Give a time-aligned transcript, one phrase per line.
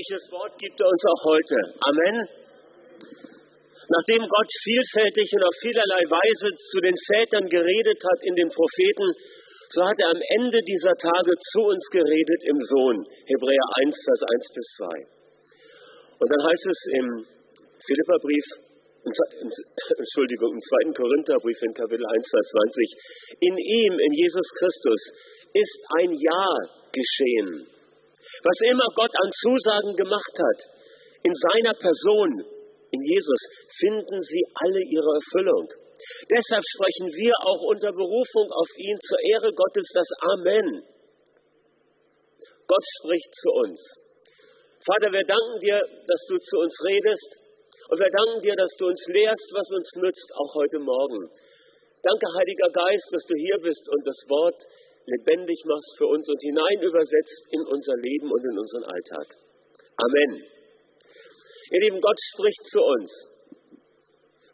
[0.00, 1.56] Welches Wort gibt er uns auch heute?
[1.92, 2.16] Amen.
[3.84, 9.08] Nachdem Gott vielfältig und auf vielerlei Weise zu den Vätern geredet hat in den Propheten,
[9.76, 12.96] so hat er am Ende dieser Tage zu uns geredet im Sohn.
[13.28, 16.24] Hebräer 1, Vers 1 bis 2.
[16.24, 17.06] Und dann heißt es im
[17.84, 18.46] Philipperbrief,
[19.04, 20.64] Entschuldigung, im
[20.96, 20.96] 2.
[20.96, 22.48] Korintherbrief in Kapitel 1, Vers
[23.36, 25.00] 20, in ihm, in Jesus Christus,
[25.52, 26.44] ist ein Ja
[26.88, 27.79] geschehen.
[28.42, 30.60] Was immer Gott an Zusagen gemacht hat,
[31.22, 32.44] in seiner Person,
[32.90, 33.40] in Jesus,
[33.78, 35.68] finden sie alle ihre Erfüllung.
[36.30, 40.82] Deshalb sprechen wir auch unter Berufung auf ihn zur Ehre Gottes das Amen.
[42.66, 43.78] Gott spricht zu uns.
[44.80, 47.30] Vater, wir danken dir, dass du zu uns redest
[47.90, 51.28] und wir danken dir, dass du uns lehrst, was uns nützt, auch heute Morgen.
[52.00, 54.56] Danke, Heiliger Geist, dass du hier bist und das Wort
[55.06, 59.28] lebendig machst für uns und hinein übersetzt in unser Leben und in unseren Alltag.
[59.96, 60.44] Amen.
[61.72, 63.10] Ihr Lieben, Gott spricht zu uns.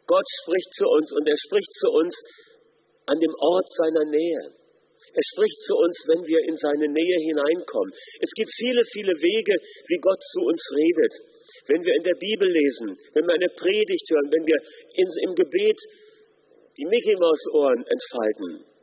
[0.05, 2.15] Gott spricht zu uns und er spricht zu uns
[3.07, 4.55] an dem Ort seiner Nähe.
[5.17, 7.91] Er spricht zu uns, wenn wir in seine Nähe hineinkommen.
[8.21, 9.55] Es gibt viele, viele Wege,
[9.89, 11.13] wie Gott zu uns redet.
[11.67, 14.59] Wenn wir in der Bibel lesen, wenn wir eine Predigt hören, wenn wir
[15.25, 15.79] im Gebet
[16.77, 18.76] die Mickey Maus Ohren entfalten,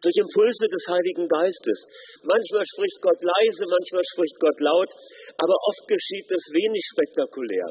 [0.00, 1.78] durch Impulse des Heiligen Geistes.
[2.24, 4.90] Manchmal spricht Gott leise, manchmal spricht Gott laut,
[5.36, 7.68] aber oft geschieht das wenig spektakulär.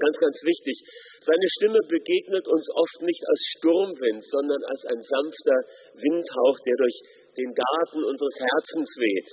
[0.00, 0.76] Ganz, ganz wichtig,
[1.20, 5.58] seine Stimme begegnet uns oft nicht als Sturmwind, sondern als ein sanfter
[6.00, 6.96] Windhauch, der durch
[7.36, 9.28] den Garten unseres Herzens weht,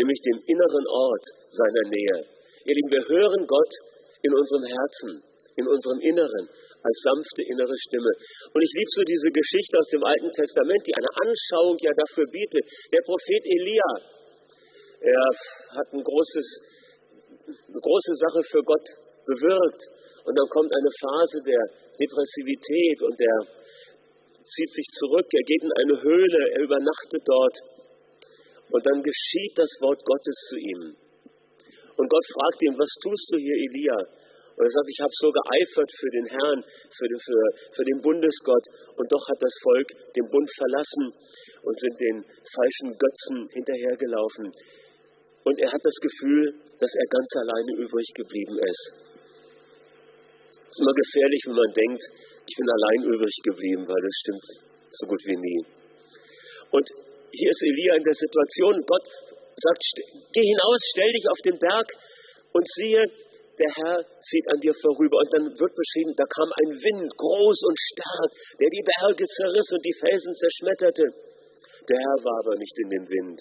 [0.00, 2.18] nämlich dem inneren Ort seiner Nähe.
[2.66, 3.72] Ihr Lieben, wir hören Gott
[4.22, 5.10] in unserem Herzen,
[5.56, 6.44] in unserem Inneren
[6.86, 8.12] als sanfte innere Stimme.
[8.54, 12.26] Und ich liebe so diese Geschichte aus dem Alten Testament, die eine Anschauung ja dafür
[12.30, 12.62] bietet.
[12.94, 13.90] Der Prophet Elia,
[15.02, 15.26] er
[15.82, 16.46] hat ein großes,
[17.66, 18.86] eine große Sache für Gott
[19.26, 19.82] bewirkt.
[20.26, 21.62] Und dann kommt eine Phase der
[21.98, 23.38] Depressivität und er
[24.46, 27.56] zieht sich zurück, er geht in eine Höhle, er übernachtet dort.
[28.70, 30.82] Und dann geschieht das Wort Gottes zu ihm.
[31.96, 33.98] Und Gott fragt ihn, was tust du hier, Elia?
[34.56, 37.42] Und er sagt, ich habe so geeifert für den Herrn, für den, für,
[37.76, 38.64] für den Bundesgott.
[38.96, 41.04] Und doch hat das Volk den Bund verlassen
[41.60, 44.48] und sind den falschen Götzen hinterhergelaufen.
[45.44, 48.84] Und er hat das Gefühl, dass er ganz alleine übrig geblieben ist.
[50.56, 52.02] Es ist immer gefährlich, wenn man denkt,
[52.48, 54.46] ich bin allein übrig geblieben, weil das stimmt
[54.90, 55.60] so gut wie nie.
[56.72, 56.86] Und
[57.30, 59.06] hier ist Elia in der Situation, Gott
[59.56, 59.82] sagt,
[60.32, 61.88] geh hinaus, stell dich auf den Berg
[62.52, 63.04] und siehe,
[63.58, 65.16] der Herr zieht an dir vorüber.
[65.18, 68.30] Und dann wird beschrieben, da kam ein Wind, groß und stark,
[68.60, 71.04] der die Berge zerriss und die Felsen zerschmetterte.
[71.88, 73.38] Der Herr war aber nicht in dem Wind.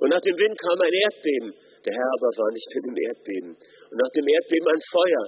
[0.00, 1.50] Und nach dem Wind kam ein Erdbeben.
[1.84, 3.50] Der Herr aber war nicht in dem Erdbeben.
[3.58, 5.24] Und nach dem Erdbeben ein Feuer.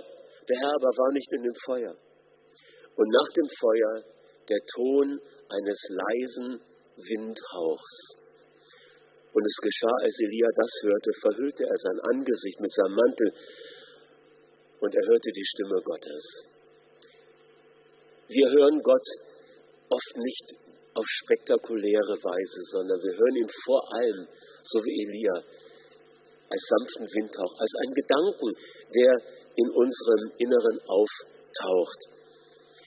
[0.49, 1.95] Der Herr aber war nicht in dem Feuer.
[2.97, 3.93] Und nach dem Feuer
[4.49, 5.19] der Ton
[5.51, 6.61] eines leisen
[6.97, 8.25] Windhauchs.
[9.35, 13.29] Und es geschah, als Elia das hörte, verhüllte er sein Angesicht mit seinem Mantel
[14.85, 16.25] und er hörte die Stimme Gottes.
[18.29, 19.09] Wir hören Gott
[19.89, 20.47] oft nicht
[20.93, 24.29] auf spektakuläre Weise, sondern wir hören ihn vor allem,
[24.63, 25.37] so wie Elia,
[26.53, 28.51] als sanften Windhauch, als einen Gedanken,
[28.93, 29.13] der
[29.57, 32.01] in unserem Inneren auftaucht.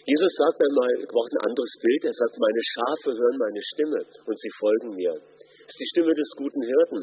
[0.06, 4.00] Jesus sagt einmal, er braucht ein anderes Bild, er sagt, meine Schafe hören meine Stimme
[4.24, 5.14] und sie folgen mir.
[5.18, 7.02] Das ist die Stimme des guten Hirten.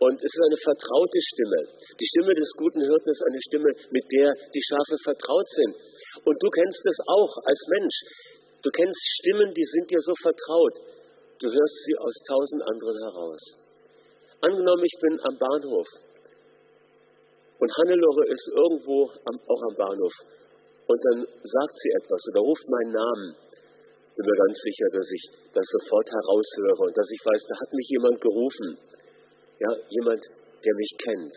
[0.00, 1.60] Und es ist eine vertraute Stimme.
[1.92, 5.76] Die Stimme des guten Hirten ist eine Stimme, mit der die Schafe vertraut sind.
[6.24, 7.96] Und du kennst es auch als Mensch.
[8.64, 10.76] Du kennst Stimmen, die sind dir so vertraut.
[11.40, 13.42] Du hörst sie aus tausend anderen heraus.
[14.40, 15.88] Angenommen, ich bin am Bahnhof
[17.60, 20.16] und Hannelore ist irgendwo am, auch am Bahnhof
[20.88, 23.36] und dann sagt sie etwas oder ruft meinen Namen.
[24.16, 27.72] Bin mir ganz sicher, dass ich das sofort heraushöre und dass ich weiß, da hat
[27.72, 28.68] mich jemand gerufen.
[29.60, 30.22] Ja, jemand,
[30.64, 31.34] der mich kennt,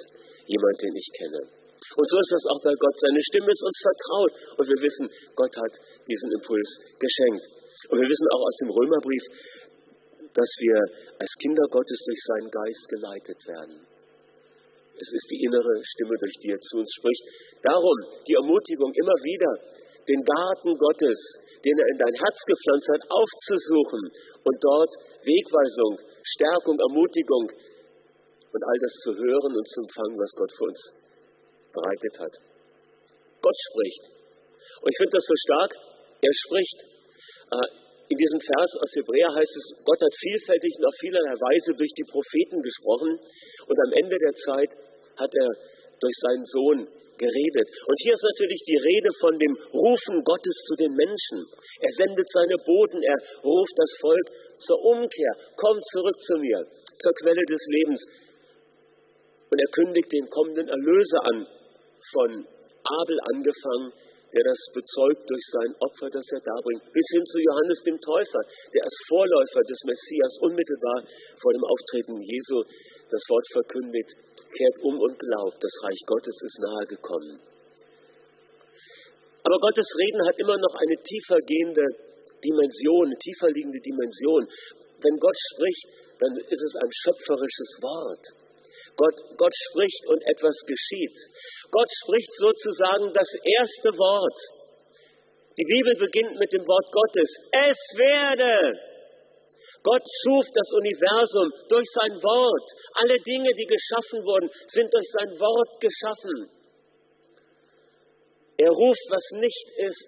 [0.47, 1.41] jemand, den ich kenne.
[1.43, 2.95] Und so ist das auch bei Gott.
[2.95, 5.05] Seine Stimme ist uns vertraut und wir wissen,
[5.35, 5.73] Gott hat
[6.07, 7.43] diesen Impuls geschenkt.
[7.91, 9.25] Und wir wissen auch aus dem Römerbrief,
[10.33, 10.79] dass wir
[11.19, 13.77] als Kinder Gottes durch seinen Geist geleitet werden.
[14.93, 17.23] Es ist die innere Stimme, durch die er zu uns spricht.
[17.61, 19.51] Darum die Ermutigung immer wieder,
[20.07, 21.19] den Garten Gottes,
[21.63, 24.03] den er in dein Herz gepflanzt hat, aufzusuchen
[24.43, 24.91] und dort
[25.23, 25.93] Wegweisung,
[26.23, 27.51] Stärkung, Ermutigung
[28.53, 30.81] und all das zu hören und zu empfangen, was Gott für uns
[31.73, 32.33] bereitet hat.
[33.41, 34.03] Gott spricht.
[34.81, 35.71] Und ich finde das so stark.
[36.21, 36.79] Er spricht.
[37.49, 37.83] Äh,
[38.13, 41.93] in diesem Vers aus Hebräer heißt es, Gott hat vielfältig und auf vielerlei Weise durch
[41.97, 43.17] die Propheten gesprochen
[43.65, 44.71] und am Ende der Zeit
[45.17, 45.49] hat er
[45.97, 46.79] durch seinen Sohn
[47.17, 47.67] geredet.
[47.87, 51.39] Und hier ist natürlich die Rede von dem Rufen Gottes zu den Menschen.
[51.79, 54.27] Er sendet seine Boten, er ruft das Volk
[54.59, 55.33] zur Umkehr.
[55.55, 58.01] Kommt zurück zu mir, zur Quelle des Lebens.
[59.53, 61.45] Und er kündigt den kommenden Erlöser an,
[62.09, 63.93] von Abel angefangen,
[64.33, 68.41] der das bezeugt durch sein Opfer, das er darbringt, bis hin zu Johannes dem Täufer,
[68.73, 71.05] der als Vorläufer des Messias unmittelbar
[71.37, 72.65] vor dem Auftreten Jesu
[73.13, 74.09] das Wort verkündigt,
[74.57, 77.37] kehrt um und glaubt, das Reich Gottes ist nahe gekommen.
[79.37, 81.85] Aber Gottes Reden hat immer noch eine tiefer gehende
[82.41, 84.49] Dimension, eine tiefer liegende Dimension.
[84.97, 85.85] Wenn Gott spricht,
[86.17, 88.42] dann ist es ein schöpferisches Wort.
[88.95, 91.17] Gott, Gott spricht und etwas geschieht.
[91.71, 94.39] Gott spricht sozusagen das erste Wort.
[95.57, 97.29] Die Bibel beginnt mit dem Wort Gottes.
[97.51, 98.53] Es werde.
[99.83, 102.67] Gott schuf das Universum durch sein Wort.
[102.95, 106.49] Alle Dinge, die geschaffen wurden, sind durch sein Wort geschaffen.
[108.57, 110.07] Er ruft, was nicht ist,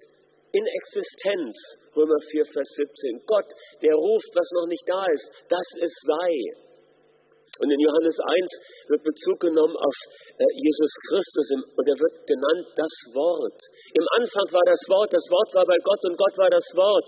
[0.53, 1.53] in Existenz.
[1.95, 3.23] Römer 4, Vers 17.
[3.27, 3.49] Gott,
[3.83, 6.64] der ruft, was noch nicht da ist, dass es sei.
[7.59, 9.95] Und in Johannes 1 wird Bezug genommen auf
[10.35, 13.59] äh, Jesus Christus und er wird genannt das Wort.
[13.95, 17.07] Im Anfang war das Wort, das Wort war bei Gott und Gott war das Wort.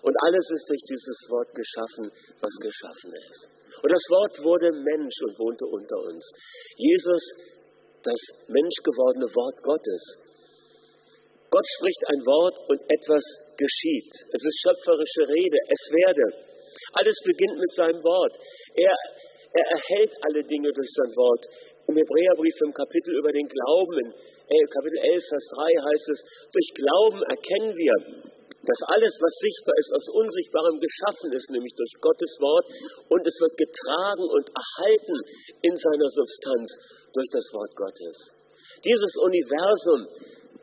[0.00, 2.08] Und alles ist durch dieses Wort geschaffen,
[2.40, 3.40] was geschaffen ist.
[3.84, 6.24] Und das Wort wurde Mensch und wohnte unter uns.
[6.76, 7.22] Jesus,
[8.04, 10.02] das menschgewordene Wort Gottes.
[11.50, 13.24] Gott spricht ein Wort und etwas
[13.58, 14.12] geschieht.
[14.32, 15.58] Es ist schöpferische Rede.
[15.68, 16.26] Es werde.
[16.94, 18.38] Alles beginnt mit seinem Wort.
[18.74, 18.94] Er
[19.52, 21.42] er erhält alle Dinge durch sein Wort.
[21.88, 26.20] Im Hebräerbrief im Kapitel über den Glauben, in äh, Kapitel 11, Vers 3 heißt es,
[26.54, 27.94] durch Glauben erkennen wir,
[28.62, 32.66] dass alles, was sichtbar ist, aus Unsichtbarem geschaffen ist, nämlich durch Gottes Wort,
[33.08, 35.16] und es wird getragen und erhalten
[35.64, 36.66] in seiner Substanz
[37.14, 38.14] durch das Wort Gottes.
[38.84, 40.00] Dieses Universum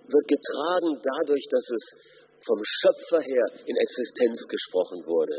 [0.08, 1.84] wird getragen dadurch, dass es
[2.46, 5.38] vom Schöpfer her in Existenz gesprochen wurde.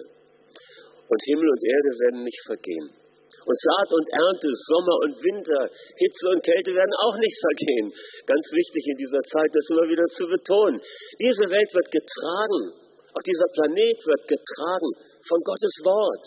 [1.09, 3.08] Und Himmel und Erde werden nicht vergehen.
[3.49, 7.89] Und Saat und Ernte, Sommer und Winter, Hitze und Kälte werden auch nicht vergehen.
[8.29, 10.77] Ganz wichtig in dieser Zeit, das immer wieder zu betonen.
[11.17, 12.77] Diese Welt wird getragen,
[13.17, 14.91] auch dieser Planet wird getragen
[15.25, 16.27] von Gottes Wort.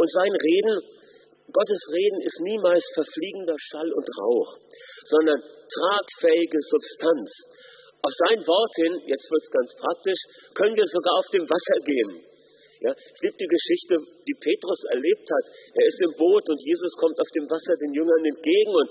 [0.00, 0.80] Und sein Reden,
[1.52, 4.56] Gottes Reden ist niemals verfliegender Schall und Rauch,
[5.12, 7.28] sondern tragfähige Substanz.
[8.00, 10.20] Auf sein Wort hin, jetzt wird es ganz praktisch,
[10.56, 12.27] können wir sogar auf dem Wasser gehen.
[12.80, 15.44] Ja, es gibt die Geschichte, die Petrus erlebt hat.
[15.74, 18.88] Er ist im Boot und Jesus kommt auf dem Wasser den Jüngern entgegen und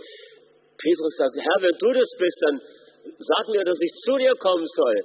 [0.75, 2.55] Petrus sagt, Herr, wenn du das bist, dann
[3.15, 4.97] sag mir, dass ich zu dir kommen soll.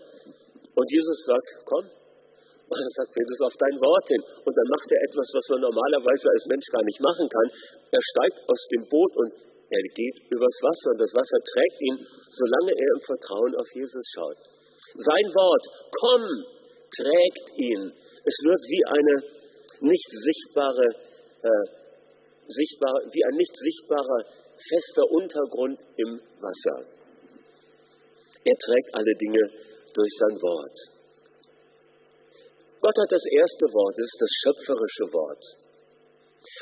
[0.75, 1.87] Und Jesus sagt, komm.
[1.87, 4.23] Und dann sagt Petrus auf dein Wort hin.
[4.49, 7.49] Und dann macht er etwas, was man normalerweise als Mensch gar nicht machen kann.
[7.93, 9.31] Er steigt aus dem Boot und
[9.73, 11.97] er geht übers Wasser und das Wasser trägt ihn,
[12.29, 14.41] solange er im Vertrauen auf Jesus schaut.
[15.01, 15.65] Sein Wort,
[15.97, 16.25] komm,
[16.93, 17.83] trägt ihn
[18.25, 19.15] es wird wie eine
[19.83, 20.87] nicht sichtbare,
[21.43, 21.67] äh,
[22.47, 24.21] sichtbar, wie ein nicht sichtbarer
[24.57, 26.87] fester Untergrund im Wasser.
[28.45, 29.43] Er trägt alle Dinge
[29.95, 30.77] durch sein Wort.
[32.83, 35.45] Gott hat das erste Wort, das ist das schöpferische Wort.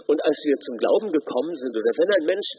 [0.06, 2.50] Und als wir zum Glauben gekommen sind, oder wenn ein Mensch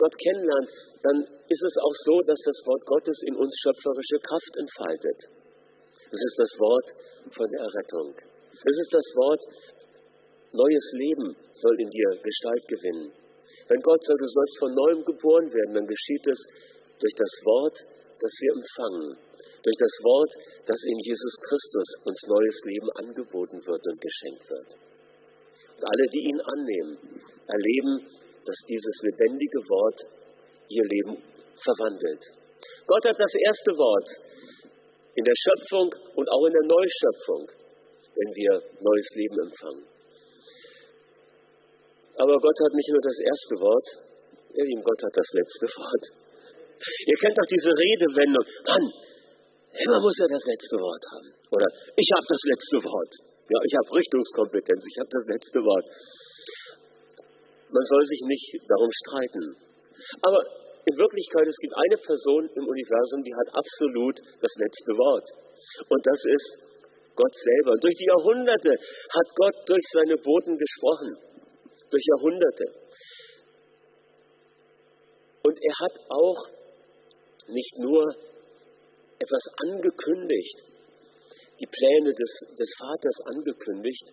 [0.00, 0.68] Gott kennenlernt,
[1.04, 5.18] dann ist es auch so, dass das Wort Gottes in uns schöpferische Kraft entfaltet.
[6.08, 6.88] Es ist das Wort
[7.36, 8.31] von der Errettung.
[8.62, 9.42] Es ist das Wort,
[10.54, 13.10] neues Leben soll in dir Gestalt gewinnen.
[13.66, 16.38] Wenn Gott sagt, du sollst von neuem geboren werden, dann geschieht es
[17.02, 17.76] durch das Wort,
[18.22, 19.18] das wir empfangen.
[19.66, 20.32] Durch das Wort,
[20.66, 24.70] das in Jesus Christus uns neues Leben angeboten wird und geschenkt wird.
[24.78, 26.94] Und alle, die ihn annehmen,
[27.46, 27.94] erleben,
[28.46, 29.98] dass dieses lebendige Wort
[30.70, 31.18] ihr Leben
[31.62, 32.22] verwandelt.
[32.86, 34.08] Gott hat das erste Wort
[35.14, 37.61] in der Schöpfung und auch in der Neuschöpfung
[38.16, 39.86] wenn wir neues Leben empfangen.
[42.16, 43.86] Aber Gott hat nicht nur das erste Wort,
[44.52, 46.04] ihr Lieben, Gott hat das letzte Wort.
[47.08, 48.84] Ihr kennt doch diese Redewendung, Mann,
[49.72, 51.30] immer muss er das letzte Wort haben.
[51.50, 51.66] Oder
[51.96, 53.12] ich habe das letzte Wort.
[53.48, 55.86] Ja, ich habe Richtungskompetenz, ich habe das letzte Wort.
[57.72, 59.56] Man soll sich nicht darum streiten.
[60.20, 60.40] Aber
[60.84, 65.26] in Wirklichkeit, es gibt eine Person im Universum, die hat absolut das letzte Wort.
[65.88, 66.71] Und das ist
[67.14, 67.72] Gott selber.
[67.72, 71.16] Und durch die Jahrhunderte hat Gott durch seine Boten gesprochen.
[71.90, 72.64] Durch Jahrhunderte.
[75.42, 76.48] Und er hat auch
[77.48, 78.14] nicht nur
[79.18, 80.62] etwas angekündigt,
[81.60, 84.12] die Pläne des, des Vaters angekündigt,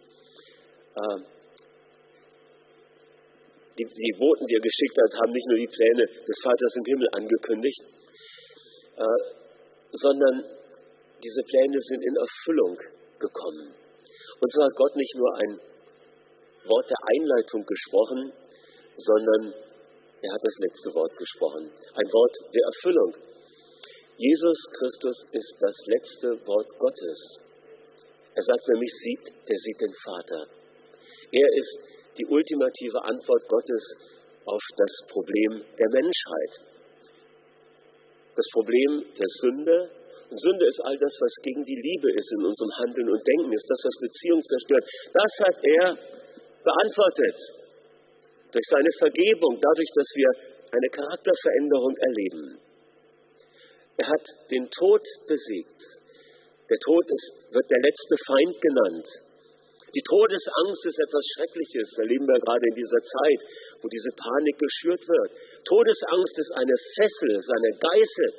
[0.95, 1.19] äh,
[3.79, 6.85] die, die Boten, die er geschickt hat, haben nicht nur die Pläne des Vaters im
[6.85, 7.81] Himmel angekündigt,
[8.97, 9.21] äh,
[9.91, 10.58] sondern
[11.23, 12.75] diese Pläne sind in Erfüllung
[13.19, 13.75] gekommen.
[14.39, 15.53] Und so hat Gott nicht nur ein
[16.67, 18.31] Wort der Einleitung gesprochen,
[18.95, 19.53] sondern
[20.21, 21.71] er hat das letzte Wort gesprochen.
[21.71, 23.11] Ein Wort der Erfüllung.
[24.17, 27.19] Jesus Christus ist das letzte Wort Gottes.
[28.35, 30.41] Er sagt, wer mich sieht, der sieht den Vater.
[31.31, 31.77] Er ist
[32.17, 33.83] die ultimative Antwort Gottes
[34.45, 36.53] auf das Problem der Menschheit.
[38.35, 39.98] Das Problem der Sünde.
[40.37, 43.65] Sünde ist all das, was gegen die Liebe ist in unserem Handeln und Denken, ist
[43.65, 44.85] das, was Beziehung zerstört.
[45.09, 45.85] Das hat er
[46.61, 47.37] beantwortet.
[48.53, 50.29] Durch seine Vergebung, dadurch, dass wir
[50.69, 52.59] eine Charakterveränderung erleben.
[53.97, 55.81] Er hat den Tod besiegt.
[56.69, 59.07] Der Tod ist, wird der letzte Feind genannt.
[59.89, 63.39] Die Todesangst ist etwas Schreckliches, erleben wir gerade in dieser Zeit,
[63.81, 65.29] wo diese Panik geschürt wird.
[65.65, 68.29] Todesangst ist eine Fessel, ist eine Geißel.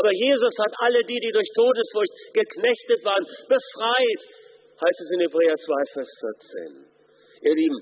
[0.00, 4.20] Aber Jesus hat alle die, die durch Todesfurcht geknechtet waren, befreit,
[4.80, 6.10] heißt es in Hebräer 2, Vers
[6.64, 6.88] 14.
[7.44, 7.80] Ihr Lieben,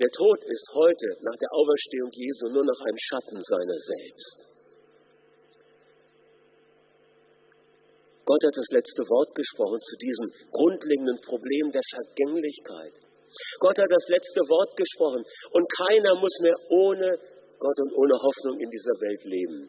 [0.00, 4.49] der Tod ist heute nach der Auferstehung Jesu nur noch ein Schatten seiner selbst.
[8.30, 12.94] Gott hat das letzte Wort gesprochen zu diesem grundlegenden Problem der Vergänglichkeit.
[13.58, 17.10] Gott hat das letzte Wort gesprochen und keiner muss mehr ohne
[17.58, 19.60] Gott und ohne Hoffnung in dieser Welt leben.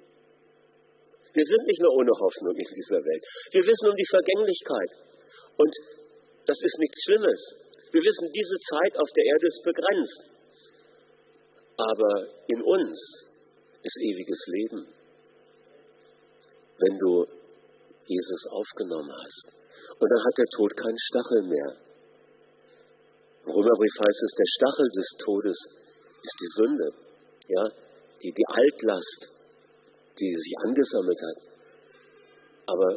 [1.34, 3.24] Wir sind nicht nur ohne Hoffnung in dieser Welt.
[3.50, 4.92] Wir wissen um die Vergänglichkeit.
[5.58, 5.74] Und
[6.46, 7.42] das ist nichts Schlimmes.
[7.90, 10.22] Wir wissen, diese Zeit auf der Erde ist begrenzt.
[11.82, 12.12] Aber
[12.46, 12.94] in uns
[13.82, 14.82] ist ewiges Leben.
[16.78, 17.26] Wenn du
[18.12, 19.48] Jesus aufgenommen hast.
[20.00, 21.70] Und dann hat der Tod keinen Stachel mehr.
[23.46, 25.60] Im Römerbrief heißt es, der Stachel des Todes
[26.22, 26.88] ist die Sünde,
[27.48, 27.64] ja,
[28.22, 29.20] die, die Altlast,
[30.20, 31.40] die sich angesammelt hat.
[32.68, 32.90] Aber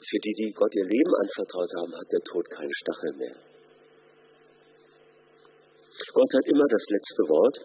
[0.00, 3.36] für die, die Gott ihr Leben anvertraut haben, hat der Tod keinen Stachel mehr.
[6.14, 7.56] Gott hat immer das letzte Wort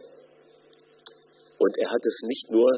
[1.58, 2.70] und er hat es nicht nur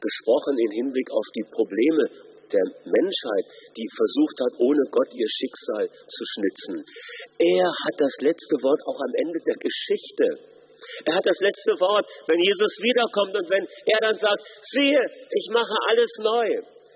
[0.00, 5.86] gesprochen im Hinblick auf die Probleme der Menschheit, die versucht hat, ohne Gott ihr Schicksal
[5.88, 6.76] zu schnitzen.
[7.38, 10.26] Er hat das letzte Wort auch am Ende der Geschichte.
[11.04, 15.46] Er hat das letzte Wort, wenn Jesus wiederkommt und wenn er dann sagt, siehe, ich
[15.50, 16.48] mache alles neu.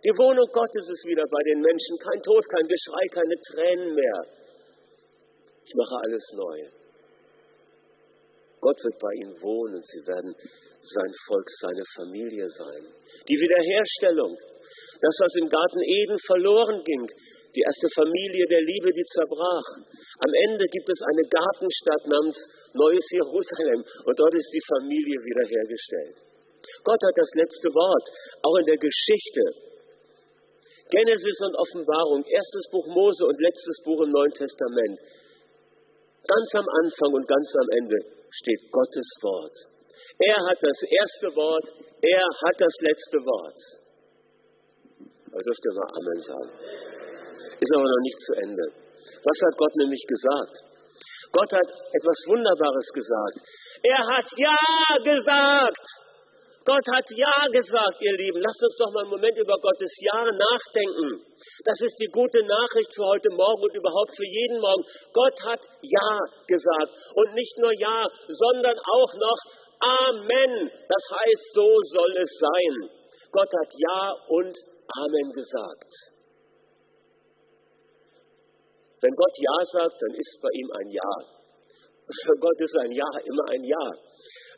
[0.02, 1.94] Die Wohnung Gottes ist wieder bei den Menschen.
[1.99, 4.18] Kein Tod, kein Geschrei, keine Tränen mehr.
[5.62, 6.59] Ich mache alles neu.
[8.61, 9.82] Gott wird bei ihnen wohnen.
[9.82, 10.35] Sie werden
[10.82, 12.82] sein Volk, seine Familie sein.
[13.28, 14.37] Die Wiederherstellung
[15.02, 17.04] das, was im Garten Eden verloren ging,
[17.52, 19.68] die erste Familie der Liebe, die zerbrach.
[20.23, 22.38] Am Ende gibt es eine Gartenstadt namens
[22.73, 26.16] Neues Jerusalem und dort ist die Familie wiederhergestellt.
[26.87, 28.06] Gott hat das letzte Wort,
[28.47, 29.42] auch in der Geschichte.
[30.87, 34.99] Genesis und Offenbarung, erstes Buch Mose und letztes Buch im Neuen Testament.
[36.23, 37.99] Ganz am Anfang und ganz am Ende
[38.30, 39.56] steht Gottes Wort.
[40.23, 41.66] Er hat das erste Wort,
[42.06, 43.81] er hat das letzte Wort.
[45.32, 46.52] Da dürft ihr mal Amen sagen.
[47.56, 48.64] Ist aber noch nicht zu Ende.
[49.24, 50.54] Was hat Gott nämlich gesagt?
[51.32, 53.40] Gott hat etwas Wunderbares gesagt.
[53.80, 54.60] Er hat Ja
[55.00, 55.86] gesagt.
[56.68, 58.44] Gott hat Ja gesagt, ihr Lieben.
[58.44, 61.24] Lasst uns doch mal einen Moment über Gottes Ja nachdenken.
[61.64, 64.84] Das ist die gute Nachricht für heute Morgen und überhaupt für jeden Morgen.
[65.16, 66.12] Gott hat Ja
[66.46, 66.92] gesagt.
[67.16, 69.40] Und nicht nur Ja, sondern auch noch
[69.80, 70.68] Amen.
[70.68, 72.74] Das heißt, so soll es sein.
[73.32, 74.54] Gott hat Ja und
[75.00, 75.92] Amen gesagt.
[79.00, 81.12] Wenn Gott Ja sagt, dann ist bei ihm ein Ja.
[82.06, 83.87] Für Gott ist ein Ja immer ein Ja.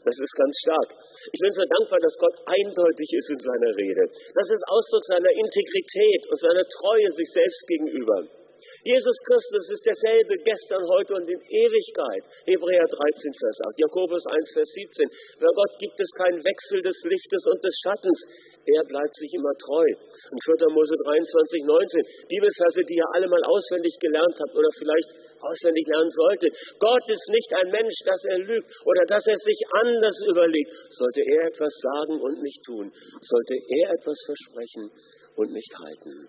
[0.04, 0.90] Das ist ganz stark.
[1.32, 4.04] Ich bin so dankbar, dass Gott eindeutig ist in seiner Rede.
[4.36, 8.44] Das ist Ausdruck seiner Integrität und seiner Treue sich selbst gegenüber.
[8.84, 12.24] Jesus Christus ist derselbe gestern, heute und in Ewigkeit.
[12.44, 15.08] Hebräer 13, Vers 8, Jakobus 1, Vers 17.
[15.40, 18.18] Bei Gott gibt es keinen Wechsel des Lichtes und des Schattens.
[18.64, 19.84] Er bleibt sich immer treu.
[20.32, 20.72] Und 4.
[20.72, 22.32] Mose 23, 19.
[22.32, 26.52] Bibelverse, die ihr alle mal auswendig gelernt habt oder vielleicht auswendig lernen solltet.
[26.80, 30.72] Gott ist nicht ein Mensch, dass er lügt oder dass er sich anders überlegt.
[30.96, 32.88] Sollte er etwas sagen und nicht tun,
[33.20, 34.88] sollte er etwas versprechen
[35.36, 36.28] und nicht halten.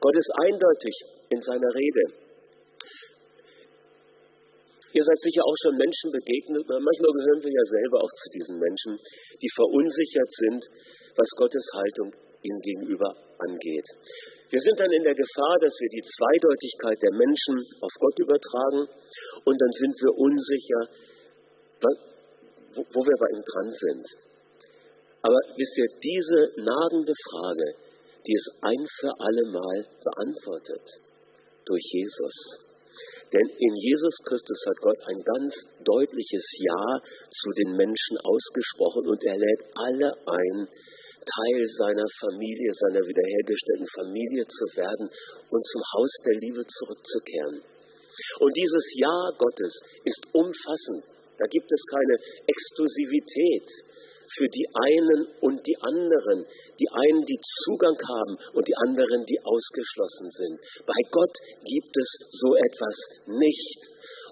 [0.00, 0.94] Gott ist eindeutig
[1.30, 2.28] in seiner Rede.
[4.88, 8.56] Ihr seid sicher auch schon Menschen begegnet, manchmal gehören wir ja selber auch zu diesen
[8.56, 8.96] Menschen,
[9.36, 10.62] die verunsichert sind,
[11.18, 13.10] was Gottes Haltung ihnen gegenüber
[13.42, 13.88] angeht.
[14.48, 18.82] Wir sind dann in der Gefahr, dass wir die Zweideutigkeit der Menschen auf Gott übertragen
[19.44, 20.82] und dann sind wir unsicher,
[22.78, 24.06] wo, wo wir bei ihm dran sind.
[25.20, 27.66] Aber wisst ihr, diese nagende Frage,
[28.24, 30.86] die ist ein für alle Mal beantwortet
[31.66, 32.36] durch Jesus.
[33.32, 35.52] Denn in Jesus Christus hat Gott ein ganz
[35.84, 40.68] deutliches Ja zu den Menschen ausgesprochen und er lädt alle ein,
[41.18, 45.06] Teil seiner Familie, seiner wiederhergestellten Familie zu werden
[45.50, 47.62] und zum Haus der Liebe zurückzukehren.
[48.40, 49.72] Und dieses Ja Gottes
[50.04, 51.04] ist umfassend.
[51.38, 53.68] Da gibt es keine Exklusivität
[54.36, 56.44] für die einen und die anderen.
[56.78, 60.56] Die einen, die Zugang haben und die anderen, die ausgeschlossen sind.
[60.84, 61.34] Bei Gott
[61.64, 62.08] gibt es
[62.42, 62.96] so etwas
[63.38, 63.80] nicht.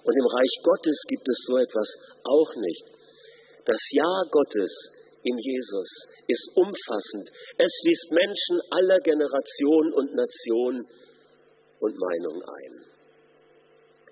[0.03, 1.89] Und im Reich Gottes gibt es so etwas
[2.23, 2.85] auch nicht.
[3.65, 4.71] Das Ja Gottes
[5.27, 5.89] in Jesus
[6.27, 7.27] ist umfassend.
[7.57, 10.87] Es schließt Menschen aller Generationen und Nationen
[11.79, 12.73] und Meinungen ein.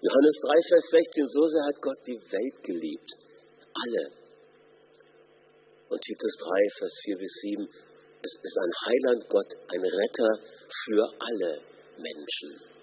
[0.02, 3.10] Johannes 3, Vers 16, so sehr hat Gott die Welt geliebt.
[3.74, 4.04] Alle.
[5.90, 7.70] Und Titus 3, Vers 4 bis 7,
[8.26, 10.32] es ist ein Heiland Gott, ein Retter
[10.84, 11.62] für alle
[11.98, 12.76] Menschen.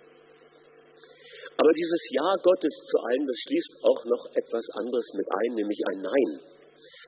[1.59, 5.81] Aber dieses Ja Gottes zu allen, das schließt auch noch etwas anderes mit ein, nämlich
[5.91, 6.52] ein Nein.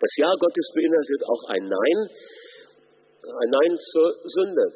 [0.00, 1.98] Das Ja Gottes beinhaltet auch ein Nein,
[3.24, 4.66] ein Nein zur Sünde,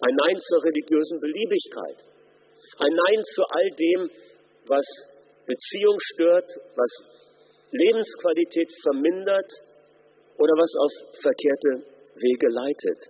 [0.00, 1.98] ein Nein zur religiösen Beliebigkeit,
[2.78, 4.00] ein Nein zu all dem,
[4.68, 4.86] was
[5.46, 6.92] Beziehung stört, was
[7.72, 9.50] Lebensqualität vermindert
[10.38, 13.00] oder was auf verkehrte Wege leitet.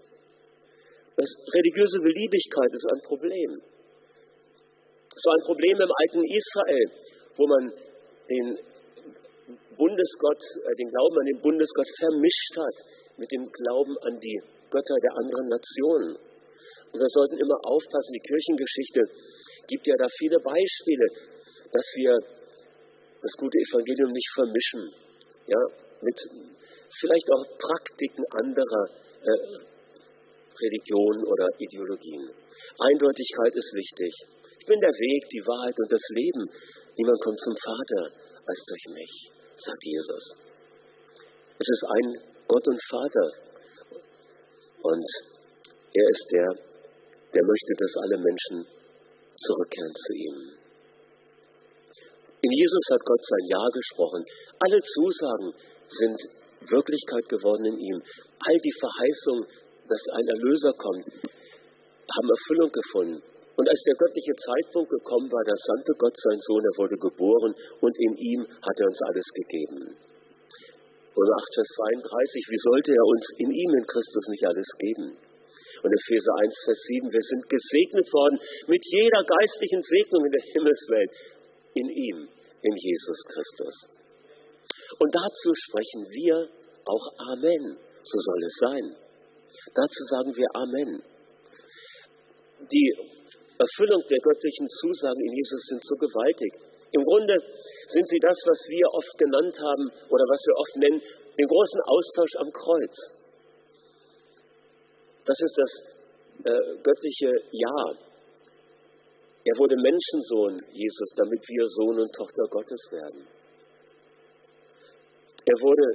[1.17, 3.51] Das religiöse Beliebigkeit ist ein Problem.
[5.19, 6.87] Es war ein Problem im alten Israel,
[7.37, 7.73] wo man
[8.31, 8.59] den
[9.79, 12.77] Bundesgott, äh, den Glauben an den Bundesgott vermischt hat
[13.17, 14.39] mit dem Glauben an die
[14.71, 16.19] Götter der anderen Nationen.
[16.91, 19.01] Und wir sollten immer aufpassen, die Kirchengeschichte
[19.71, 21.07] gibt ja da viele Beispiele,
[21.71, 22.13] dass wir
[23.23, 24.83] das gute Evangelium nicht vermischen,
[25.47, 25.61] ja,
[26.01, 26.19] mit
[27.01, 28.85] vielleicht auch Praktiken anderer
[29.23, 29.79] äh,
[30.59, 32.31] Religionen oder Ideologien.
[32.79, 34.13] Eindeutigkeit ist wichtig.
[34.59, 36.51] Ich bin der Weg, die Wahrheit und das Leben.
[36.97, 38.03] Niemand kommt zum Vater
[38.47, 40.25] als durch mich sagt Jesus.
[41.59, 42.07] Es ist ein
[42.47, 43.29] Gott und Vater.
[44.83, 45.07] Und
[45.93, 46.49] er ist der,
[47.35, 48.67] der möchte, dass alle Menschen
[49.37, 50.59] zurückkehren zu ihm.
[52.41, 54.25] In Jesus hat Gott sein Ja gesprochen.
[54.61, 55.53] Alle Zusagen
[55.89, 56.19] sind
[56.71, 58.03] Wirklichkeit geworden in ihm.
[58.39, 59.47] All die Verheißungen,
[59.89, 61.07] dass ein Erlöser kommt,
[62.09, 63.23] haben Erfüllung gefunden.
[63.59, 67.53] Und als der göttliche Zeitpunkt gekommen war, da sandte Gott seinen Sohn, er wurde geboren
[67.83, 69.99] und in ihm hat er uns alles gegeben.
[71.19, 75.07] Und 8 Vers 32, wie sollte er uns in ihm, in Christus, nicht alles geben?
[75.83, 78.39] Und Epheser 1, Vers 7, wir sind gesegnet worden
[78.71, 81.13] mit jeder geistlichen Segnung in der Himmelswelt
[81.75, 82.19] in ihm,
[82.63, 83.75] in Jesus Christus.
[85.03, 86.47] Und dazu sprechen wir
[86.87, 87.75] auch Amen.
[88.07, 88.87] So soll es sein.
[89.75, 91.03] Dazu sagen wir Amen.
[92.71, 93.18] Die
[93.59, 96.53] Erfüllung der göttlichen Zusagen in Jesus sind so gewaltig.
[96.93, 97.35] Im Grunde
[97.91, 101.03] sind sie das, was wir oft genannt haben oder was wir oft nennen,
[101.37, 102.97] den großen Austausch am Kreuz.
[105.27, 105.73] Das ist das
[106.47, 107.99] äh, göttliche Ja.
[109.45, 113.27] Er wurde Menschensohn, Jesus, damit wir Sohn und Tochter Gottes werden.
[115.45, 115.87] Er wurde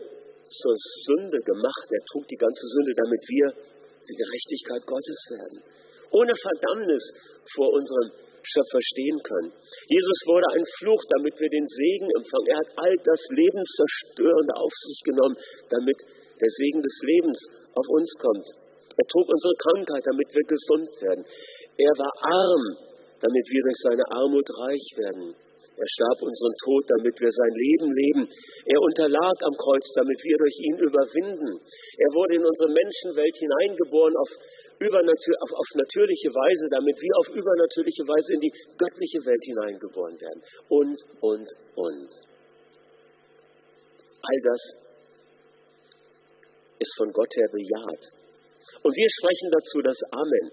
[0.49, 3.47] zur Sünde gemacht, er trug die ganze Sünde, damit wir
[4.09, 5.82] die Gerechtigkeit Gottes werden
[6.13, 7.03] ohne Verdammnis
[7.57, 9.51] vor unserem Schöpfer stehen können.
[9.87, 12.47] Jesus wurde ein Fluch, damit wir den Segen empfangen.
[12.51, 15.37] Er hat all das Lebenszerstörende auf sich genommen,
[15.71, 15.97] damit
[16.37, 17.39] der Segen des Lebens
[17.71, 18.47] auf uns kommt.
[18.99, 21.23] Er trug unsere Krankheit, damit wir gesund werden.
[21.79, 22.63] Er war arm,
[23.23, 25.27] damit wir durch seine Armut reich werden.
[25.73, 28.23] Er starb unseren Tod, damit wir sein Leben leben.
[28.69, 31.49] Er unterlag am Kreuz, damit wir durch ihn überwinden.
[31.97, 38.05] Er wurde in unsere Menschenwelt hineingeboren auf, auf, auf natürliche Weise, damit wir auf übernatürliche
[38.05, 40.41] Weise in die göttliche Welt hineingeboren werden.
[40.69, 42.11] Und, und, und.
[44.23, 44.61] All das
[46.77, 48.03] ist von Gott her bejaht.
[48.83, 50.47] Und wir sprechen dazu das Amen.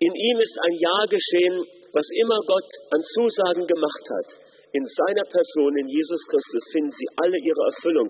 [0.00, 4.28] In ihm ist ein Ja geschehen, was immer Gott an Zusagen gemacht hat,
[4.72, 8.08] in seiner Person, in Jesus Christus, finden sie alle ihre Erfüllung.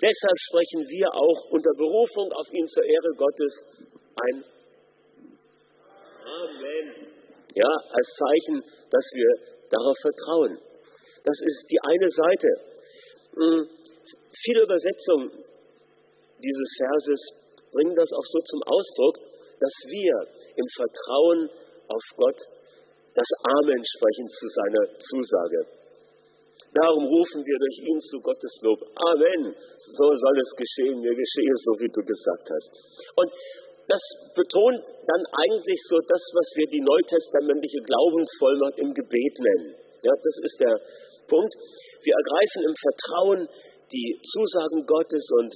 [0.00, 3.52] Deshalb sprechen wir auch unter Berufung auf ihn zur Ehre Gottes
[4.16, 4.44] ein
[6.22, 7.12] Amen.
[7.54, 9.30] Ja, als Zeichen, dass wir
[9.68, 10.58] darauf vertrauen.
[11.24, 12.48] Das ist die eine Seite.
[13.36, 13.68] Hm,
[14.44, 15.44] viele Übersetzungen
[16.40, 17.20] dieses Verses
[17.72, 19.16] bringen das auch so zum Ausdruck,
[19.60, 20.14] dass wir
[20.56, 21.50] im Vertrauen
[21.88, 22.40] auf Gott
[23.14, 25.60] das Amen sprechen zu seiner Zusage.
[26.72, 28.80] Darum rufen wir durch ihn zu Gottes Lob.
[28.96, 29.52] Amen.
[29.52, 31.04] So soll es geschehen.
[31.04, 32.70] Mir geschehe so, wie du gesagt hast.
[33.16, 33.30] Und
[33.88, 34.00] das
[34.32, 39.76] betont dann eigentlich so das, was wir die neutestamentliche Glaubensvollmacht im Gebet nennen.
[40.00, 40.76] Ja, das ist der
[41.28, 41.52] Punkt.
[42.00, 43.40] Wir ergreifen im Vertrauen
[43.92, 45.52] die Zusagen Gottes und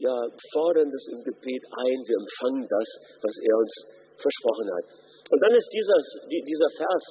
[0.00, 0.16] ja,
[0.56, 1.98] fordern das im Gebet ein.
[2.08, 2.88] Wir empfangen das,
[3.20, 3.72] was er uns
[4.16, 4.86] versprochen hat.
[5.30, 7.02] Und dann ist dieser, dieser Vers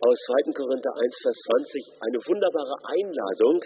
[0.00, 0.52] aus 2.
[0.52, 3.58] Korinther 1, Vers 20 eine wunderbare Einladung,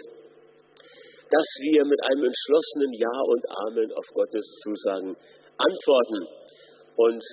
[1.29, 5.17] dass wir mit einem entschlossenen Ja und Amen auf Gottes Zusagen
[5.57, 6.27] antworten
[6.97, 7.23] und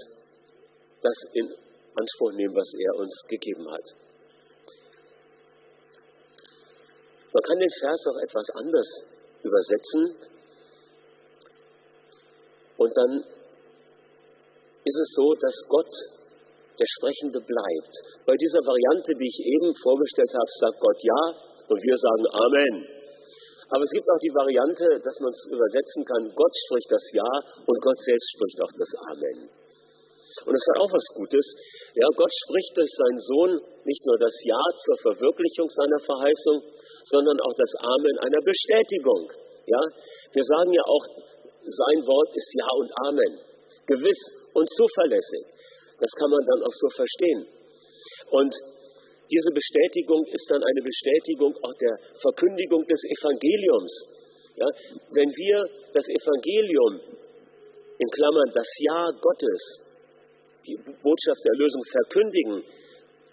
[1.03, 1.47] das in
[1.95, 3.87] Anspruch nehmen, was er uns gegeben hat.
[7.33, 8.89] Man kann den Vers auch etwas anders
[9.43, 10.03] übersetzen
[12.77, 13.40] und dann
[14.85, 15.93] ist es so, dass Gott
[16.81, 17.95] der Sprechende bleibt.
[18.25, 21.23] Bei dieser Variante, die ich eben vorgestellt habe, sagt Gott Ja
[21.69, 22.77] und wir sagen Amen.
[23.71, 27.31] Aber es gibt auch die Variante, dass man es übersetzen kann, Gott spricht das Ja
[27.69, 29.39] und Gott selbst spricht auch das Amen.
[30.47, 31.45] Und das hat auch was Gutes.
[31.95, 33.53] Ja, Gott spricht durch seinen Sohn
[33.85, 36.57] nicht nur das Ja zur Verwirklichung seiner Verheißung,
[37.13, 39.31] sondern auch das Amen einer Bestätigung.
[39.69, 39.83] Ja,
[40.33, 41.05] wir sagen ja auch,
[41.61, 43.33] sein Wort ist Ja und Amen.
[43.87, 45.45] Gewiss und zuverlässig.
[45.99, 47.47] Das kann man dann auch so verstehen.
[48.31, 48.53] Und
[49.31, 53.95] diese Bestätigung ist dann eine Bestätigung auch der Verkündigung des Evangeliums.
[54.57, 54.67] Ja,
[55.15, 55.57] wenn wir
[55.95, 57.01] das Evangelium,
[58.01, 59.61] in Klammern das Ja Gottes,
[60.67, 62.65] die Botschaft der Erlösung verkündigen,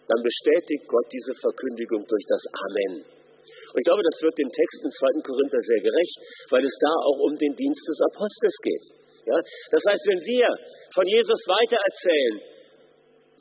[0.08, 3.04] dann bestätigt Gott diese Verkündigung durch das Amen.
[3.04, 5.24] Und ich glaube, das wird dem Text in 2.
[5.24, 6.18] Korinther sehr gerecht,
[6.52, 8.97] weil es da auch um den Dienst des Apostels geht.
[9.28, 9.38] Ja?
[9.72, 10.48] Das heißt, wenn wir
[10.96, 12.57] von Jesus weitererzählen,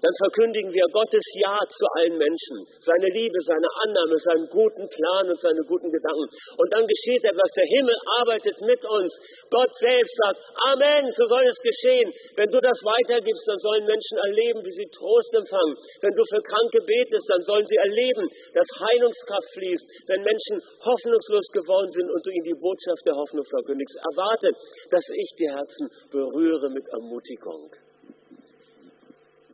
[0.07, 5.27] dann verkündigen wir Gottes Ja zu allen Menschen, seine Liebe, seine Annahme, seinen guten Plan
[5.27, 6.31] und seine guten Gedanken.
[6.31, 9.11] Und dann geschieht etwas, der Himmel arbeitet mit uns.
[9.51, 10.39] Gott selbst sagt,
[10.71, 12.07] Amen, so soll es geschehen.
[12.39, 15.75] Wenn du das weitergibst, dann sollen Menschen erleben, wie sie Trost empfangen.
[15.99, 19.87] Wenn du für Kranke betest, dann sollen sie erleben, dass Heilungskraft fließt.
[20.07, 24.55] Wenn Menschen hoffnungslos geworden sind und du ihnen die Botschaft der Hoffnung verkündigst, erwarte,
[24.95, 27.86] dass ich die Herzen berühre mit Ermutigung.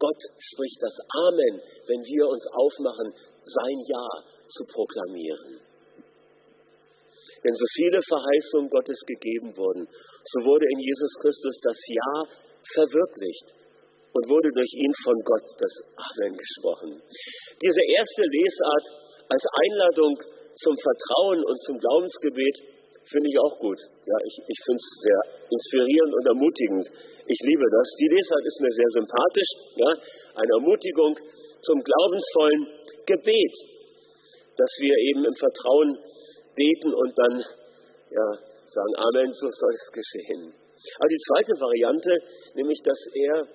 [0.03, 3.15] Gott spricht das Amen, wenn wir uns aufmachen,
[3.47, 4.07] sein Ja
[4.51, 5.63] zu proklamieren.
[7.43, 12.13] Wenn so viele Verheißungen Gottes gegeben wurden, so wurde in Jesus Christus das Ja
[12.75, 13.47] verwirklicht
[14.15, 16.91] und wurde durch ihn von Gott das Amen gesprochen.
[17.63, 18.87] Diese erste Lesart
[19.31, 20.15] als Einladung
[20.59, 22.57] zum Vertrauen und zum Glaubensgebet
[23.07, 23.79] finde ich auch gut.
[24.07, 26.87] Ja, ich, ich finde es sehr inspirierend und ermutigend.
[27.33, 27.89] Ich liebe das.
[27.97, 29.53] Die Lesart ist mir sehr sympathisch.
[29.81, 29.91] Ja?
[30.37, 31.17] Eine Ermutigung
[31.65, 32.61] zum glaubensvollen
[33.09, 33.55] Gebet,
[34.61, 35.97] dass wir eben im Vertrauen
[36.53, 37.35] beten und dann
[38.13, 38.27] ja,
[38.69, 40.53] sagen, Amen, so soll es geschehen.
[41.01, 42.13] Aber die zweite Variante,
[42.53, 43.49] nämlich dass er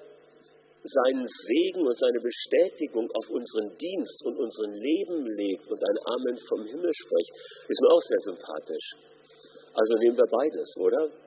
[0.81, 6.37] seinen Segen und seine Bestätigung auf unseren Dienst und unseren Leben legt und ein Amen
[6.49, 7.33] vom Himmel spricht,
[7.67, 8.87] ist mir auch sehr sympathisch.
[9.69, 11.26] Also nehmen wir beides, oder?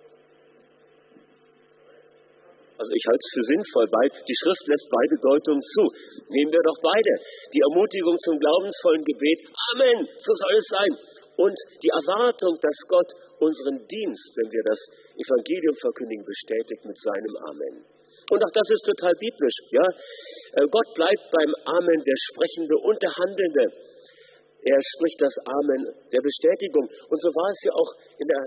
[2.80, 3.86] Also ich halte es für sinnvoll.
[4.24, 5.84] Die Schrift lässt beide Deutungen zu.
[6.32, 7.12] Nehmen wir doch beide.
[7.52, 9.52] Die Ermutigung zum glaubensvollen Gebet.
[9.76, 10.08] Amen.
[10.16, 10.92] So soll es sein.
[11.44, 14.80] Und die Erwartung, dass Gott unseren Dienst, wenn wir das
[15.12, 17.74] Evangelium verkündigen, bestätigt mit seinem Amen.
[18.32, 19.58] Und auch das ist total biblisch.
[19.76, 19.86] Ja?
[20.56, 23.64] Äh, Gott bleibt beim Amen der Sprechende und der Handelnde.
[24.64, 26.88] Er spricht das Amen der Bestätigung.
[26.88, 28.42] Und so war es ja auch in der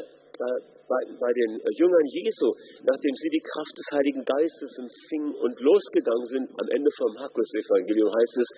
[0.87, 2.51] bei, bei den Jüngern Jesu,
[2.83, 8.11] nachdem sie die Kraft des Heiligen Geistes empfingen und losgegangen sind, am Ende vom Markus-Evangelium
[8.11, 8.49] heißt es,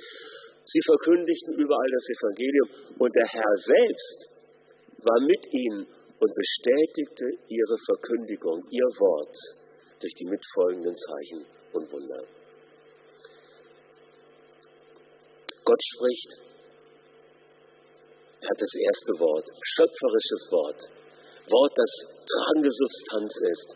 [0.66, 4.20] sie verkündigten überall das Evangelium und der Herr selbst
[5.06, 9.36] war mit ihnen und bestätigte ihre Verkündigung, ihr Wort,
[10.02, 12.24] durch die mitfolgenden Zeichen und Wunder.
[15.66, 16.32] Gott spricht.
[18.42, 20.95] Er hat das erste Wort, schöpferisches Wort.
[21.50, 21.92] Wort, das
[22.26, 23.70] tragende Substanz ist.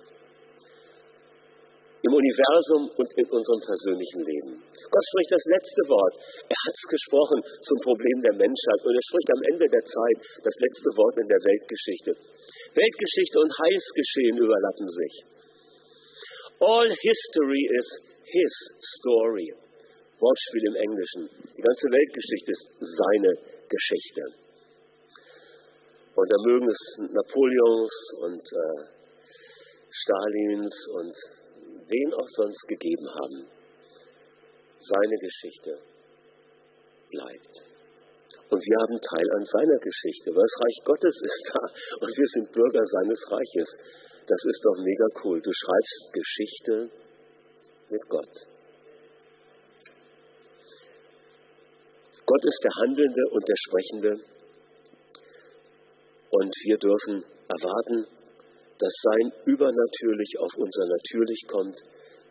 [2.00, 4.54] Im Universum und in unserem persönlichen Leben.
[4.64, 6.16] Gott spricht das letzte Wort.
[6.48, 10.18] Er hat es gesprochen zum Problem der Menschheit und er spricht am Ende der Zeit
[10.40, 12.12] das letzte Wort in der Weltgeschichte.
[12.72, 15.14] Weltgeschichte und Heilsgeschehen überlappen sich.
[16.64, 17.88] All history is
[18.24, 18.54] his
[19.00, 19.50] story.
[20.20, 21.24] Wortspiel im Englischen.
[21.52, 23.32] Die ganze Weltgeschichte ist seine
[23.68, 24.49] Geschichte.
[26.16, 29.00] Und da mögen es Napoleons und äh,
[29.90, 31.16] Stalins und
[31.88, 33.48] wen auch sonst gegeben haben.
[34.80, 35.80] Seine Geschichte
[37.10, 37.70] bleibt.
[38.50, 41.62] Und wir haben Teil an seiner Geschichte, weil das Reich Gottes ist da
[42.02, 43.70] und wir sind Bürger seines Reiches.
[44.26, 45.42] Das ist doch mega cool.
[45.42, 46.90] Du schreibst Geschichte
[47.90, 48.36] mit Gott.
[52.26, 54.39] Gott ist der Handelnde und der Sprechende.
[56.32, 58.06] Und wir dürfen erwarten,
[58.78, 61.78] dass sein Übernatürlich auf unser Natürlich kommt,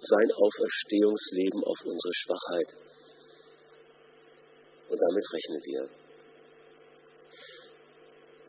[0.00, 2.70] sein Auferstehungsleben auf unsere Schwachheit.
[4.88, 5.82] Und damit rechnen wir.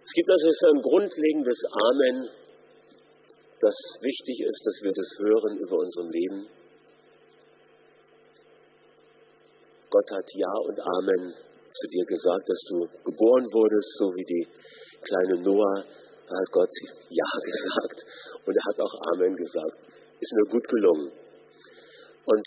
[0.05, 2.29] Es gibt also ein grundlegendes Amen,
[3.59, 6.47] das wichtig ist, dass wir das hören über unserem Leben.
[9.89, 11.33] Gott hat Ja und Amen
[11.69, 12.77] zu dir gesagt, dass du
[13.11, 14.47] geboren wurdest, so wie die
[15.01, 15.85] kleine Noah.
[16.27, 16.69] Da hat Gott
[17.09, 18.05] Ja gesagt
[18.45, 19.77] und er hat auch Amen gesagt.
[20.19, 21.11] Ist mir gut gelungen.
[22.25, 22.45] Und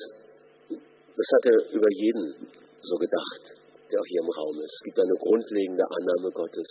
[0.70, 2.46] das hat er über jeden
[2.80, 3.58] so gedacht,
[3.90, 4.72] der auch hier im Raum ist.
[4.72, 6.68] Es gibt eine grundlegende Annahme Gottes.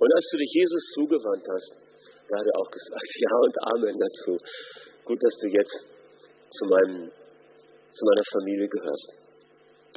[0.00, 1.72] Und als du dich Jesus zugewandt hast,
[2.28, 4.32] da hat er auch gesagt, Ja und Amen dazu.
[5.04, 5.78] Gut, dass du jetzt
[6.48, 7.12] zu, meinem,
[7.92, 9.08] zu meiner Familie gehörst.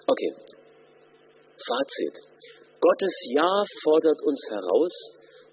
[0.07, 0.31] Okay,
[1.57, 2.15] Fazit.
[2.79, 4.93] Gottes Ja fordert uns heraus,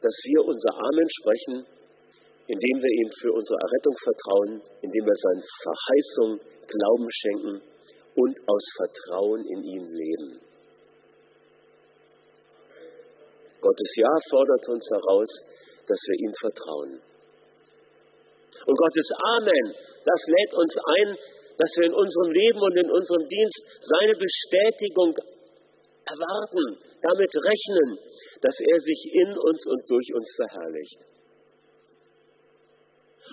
[0.04, 1.56] dass wir unser Amen sprechen,
[2.44, 4.52] indem wir ihm für unsere Errettung vertrauen,
[4.84, 7.54] indem wir seinen Verheißungen Glauben schenken
[8.16, 10.40] und aus Vertrauen in ihn leben.
[13.60, 15.30] Gottes Ja fordert uns heraus,
[15.88, 17.00] dass wir ihm vertrauen.
[18.66, 19.08] Und Gottes
[19.40, 19.66] Amen,
[20.04, 21.08] das lädt uns ein,
[21.56, 25.16] dass wir in unserem Leben und in unserem Dienst seine Bestätigung
[26.04, 27.88] erwarten, damit rechnen,
[28.40, 31.00] dass er sich in uns und durch uns verherrlicht.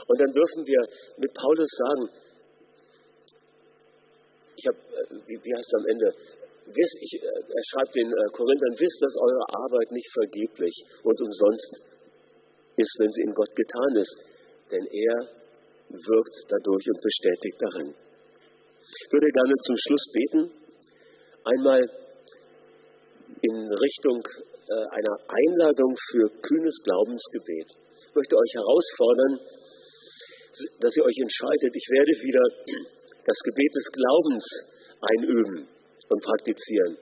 [0.08, 0.82] Und dann dürfen wir
[1.18, 2.10] mit Paulus sagen,
[4.56, 6.08] ich habe, äh, wie, wie heißt es am Ende,
[6.68, 11.18] wisst, ich, äh, er schreibt den äh, Korinthern, wisst, dass eure Arbeit nicht vergeblich und
[11.22, 11.72] umsonst
[12.76, 14.16] ist, wenn sie in Gott getan ist,
[14.72, 15.16] denn er
[15.92, 17.90] wirkt dadurch und bestätigt darin.
[17.92, 20.42] Ich würde gerne zum Schluss beten,
[21.44, 22.01] einmal
[23.42, 27.68] in Richtung äh, einer Einladung für kühnes Glaubensgebet.
[28.10, 29.34] Ich möchte euch herausfordern,
[30.80, 32.46] dass ihr euch entscheidet, ich werde wieder
[33.26, 34.46] das Gebet des Glaubens
[35.02, 36.98] einüben und praktizieren.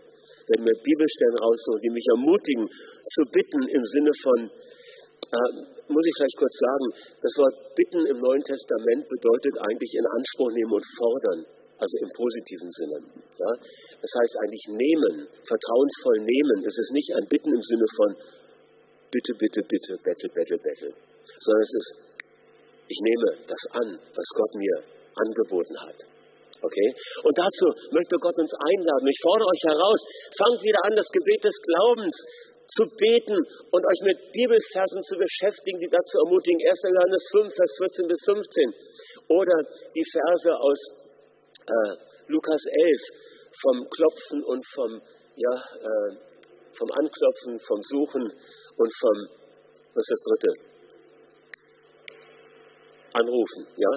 [0.48, 5.52] Werde mir Bibelstellen raussuchen, die mich ermutigen, zu bitten im Sinne von, äh,
[5.92, 6.88] muss ich vielleicht kurz sagen,
[7.22, 12.12] das Wort bitten im Neuen Testament bedeutet eigentlich in Anspruch nehmen und fordern also im
[12.12, 12.98] positiven Sinne.
[13.40, 13.52] Ja?
[14.04, 16.68] Das heißt eigentlich nehmen, vertrauensvoll nehmen.
[16.68, 18.10] Es ist nicht ein Bitten im Sinne von
[19.10, 20.92] bitte, bitte, bitte, bettel, bettel, bettel,
[21.40, 21.90] sondern es ist,
[22.88, 24.76] ich nehme das an, was Gott mir
[25.16, 26.00] angeboten hat.
[26.60, 26.90] Okay?
[27.24, 27.66] Und dazu
[27.96, 29.08] möchte Gott uns einladen.
[29.08, 30.00] Ich fordere euch heraus,
[30.36, 32.14] fangt wieder an, das Gebet des Glaubens
[32.70, 33.40] zu beten
[33.72, 36.60] und euch mit Bibelversen zu beschäftigen, die dazu ermutigen.
[36.62, 36.84] 1.
[36.86, 38.74] Johannes 5, Vers 14 bis 15.
[39.30, 39.58] Oder
[39.96, 40.80] die Verse aus
[41.70, 41.96] äh,
[42.28, 43.30] Lukas 11
[43.62, 45.02] vom Klopfen und vom,
[45.36, 46.12] ja, äh,
[46.78, 48.24] vom Anklopfen, vom Suchen
[48.78, 49.18] und vom,
[49.94, 50.52] was ist das dritte?
[53.14, 53.92] Anrufen, ja.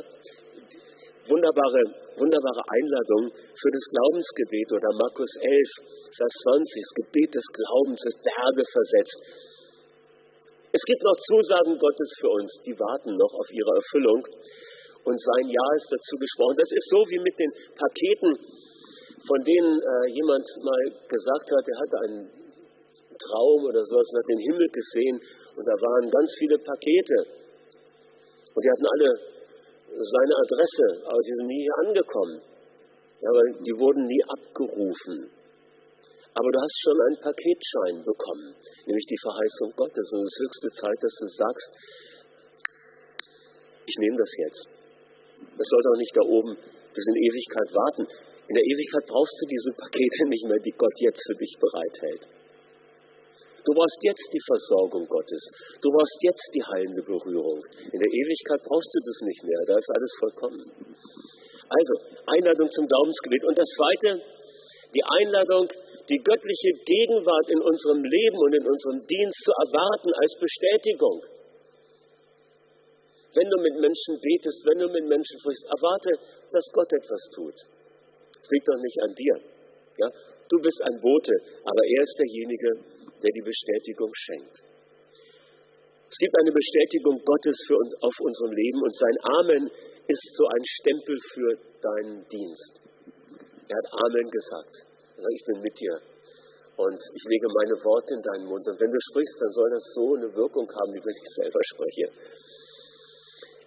[1.28, 1.82] Wunderbare,
[2.18, 5.46] wunderbare Einladung für das Glaubensgebet oder Markus 11,
[6.16, 9.20] Vers 20, das Gebet des Glaubens, das Berge versetzt.
[10.72, 14.24] Es gibt noch Zusagen Gottes für uns, die warten noch auf ihre Erfüllung
[15.04, 16.56] und sein Ja ist dazu gesprochen.
[16.58, 18.32] Das ist so wie mit den Paketen,
[19.26, 22.22] von denen äh, jemand mal gesagt hat, er hatte einen
[23.18, 25.16] Traum oder sowas und hat den Himmel gesehen
[25.56, 27.18] und da waren ganz viele Pakete.
[28.54, 29.10] Und die hatten alle
[29.92, 32.36] seine Adresse, aber die sind nie hier angekommen.
[33.22, 35.30] Ja, weil die wurden nie abgerufen.
[36.34, 40.06] Aber du hast schon einen Paketschein bekommen, nämlich die Verheißung Gottes.
[40.16, 41.68] Und es ist höchste Zeit, dass du sagst,
[43.86, 44.81] ich nehme das jetzt.
[45.58, 48.04] Es sollte auch nicht da oben bis in Ewigkeit warten.
[48.48, 52.28] In der Ewigkeit brauchst du diese Pakete nicht mehr, die Gott jetzt für dich bereithält.
[53.62, 55.42] Du brauchst jetzt die Versorgung Gottes.
[55.80, 57.62] Du brauchst jetzt die heilende Berührung.
[57.78, 59.60] In der Ewigkeit brauchst du das nicht mehr.
[59.70, 60.62] Da ist alles vollkommen.
[61.70, 61.92] Also,
[62.26, 63.42] Einladung zum Glaubensgebet.
[63.46, 64.18] Und das Zweite,
[64.92, 65.70] die Einladung,
[66.10, 71.22] die göttliche Gegenwart in unserem Leben und in unserem Dienst zu erwarten als Bestätigung.
[73.34, 76.10] Wenn du mit Menschen betest, wenn du mit Menschen sprichst, erwarte,
[76.52, 77.56] dass Gott etwas tut.
[78.42, 79.36] Es liegt doch nicht an dir.
[79.98, 80.08] Ja?
[80.48, 81.32] Du bist ein Bote,
[81.64, 82.70] aber er ist derjenige,
[83.22, 84.56] der die Bestätigung schenkt.
[86.12, 89.64] Es gibt eine Bestätigung Gottes für uns auf unserem Leben und sein Amen
[90.08, 92.80] ist so ein Stempel für deinen Dienst.
[93.64, 94.74] Er hat Amen gesagt.
[95.16, 95.96] Sagt, ich bin mit dir.
[96.76, 98.64] und ich lege meine Worte in deinen Mund.
[98.66, 101.60] Und wenn du sprichst, dann soll das so eine Wirkung haben, wie wenn ich selber
[101.74, 102.06] spreche.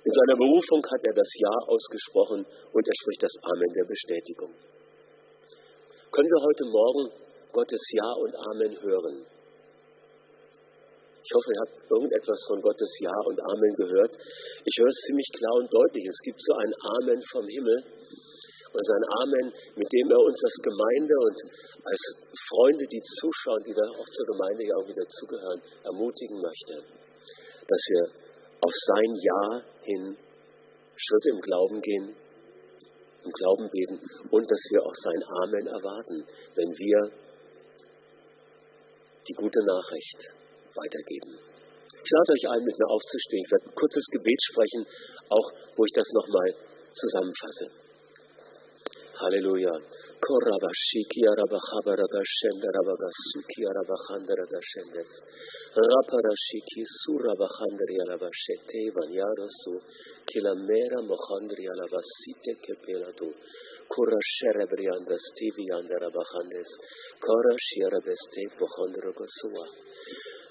[0.05, 4.53] In seiner Berufung hat er das Ja ausgesprochen und er spricht das Amen der Bestätigung.
[6.13, 7.03] Können wir heute Morgen
[7.49, 9.25] Gottes Ja und Amen hören?
[11.25, 14.13] Ich hoffe, ihr habt irgendetwas von Gottes Ja und Amen gehört.
[14.13, 16.05] Ich höre es ziemlich klar und deutlich.
[16.05, 17.77] Es gibt so ein Amen vom Himmel
[18.77, 21.37] und sein Amen, mit dem er uns als Gemeinde und
[21.81, 22.01] als
[22.53, 26.77] Freunde, die zuschauen, die da auch zur Gemeinde ja auch wieder zugehören, ermutigen möchte,
[27.65, 28.24] dass wir
[28.65, 30.17] auf sein Ja hin
[30.97, 32.15] Schritte im Glauben gehen,
[33.23, 33.99] im Glauben beten
[34.31, 36.25] und dass wir auch sein Amen erwarten,
[36.55, 37.11] wenn wir
[39.27, 40.33] die gute Nachricht
[40.73, 41.37] weitergeben.
[41.93, 43.43] Ich lade euch ein, mit mir aufzustehen.
[43.45, 44.85] Ich werde ein kurzes Gebet sprechen,
[45.29, 46.49] auch wo ich das nochmal
[46.93, 47.84] zusammenfasse.
[49.15, 49.71] Halleluja.
[50.19, 55.11] Korabashiki arabachabaragashendra rabagasuki arabachandaragashendes.
[55.71, 59.73] Raparashiki surabachandri alabashete vanyarasu.
[60.27, 63.31] Kilamera mochandri alavasite kepelatu.
[63.87, 66.69] Kurasherebriandas tiviandarabachandes.
[67.23, 69.65] Korashiarabeste pochandrogosua.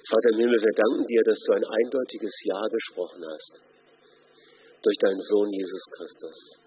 [0.08, 3.52] Vater im Himmel, wir danken dir, dass du ein eindeutiges Ja gesprochen hast.
[4.80, 6.63] Durch deinen Sohn Jesus Christus.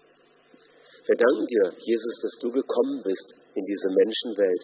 [1.08, 4.62] Wir danken dir, Jesus, dass du gekommen bist in diese Menschenwelt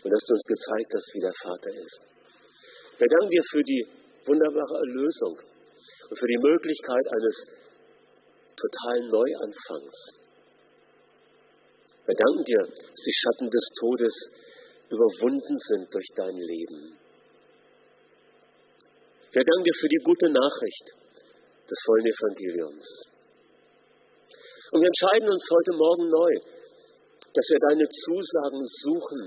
[0.00, 2.00] und dass du uns gezeigt hast, wie der Vater ist.
[2.96, 3.84] Wir danken dir für die
[4.24, 5.36] wunderbare Erlösung
[6.08, 7.36] und für die Möglichkeit eines
[8.56, 9.96] totalen Neuanfangs.
[12.06, 14.14] Wir danken dir, dass die Schatten des Todes
[14.88, 16.96] überwunden sind durch dein Leben.
[19.32, 20.96] Wir danken dir für die gute Nachricht
[21.68, 23.13] des vollen Evangeliums.
[24.74, 26.34] Und wir entscheiden uns heute Morgen neu,
[27.30, 29.22] dass wir deine Zusagen suchen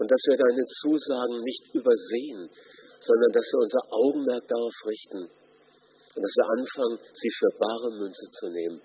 [0.00, 2.48] und dass wir deine Zusagen nicht übersehen,
[2.96, 8.24] sondern dass wir unser Augenmerk darauf richten und dass wir anfangen, sie für bare Münze
[8.40, 8.80] zu nehmen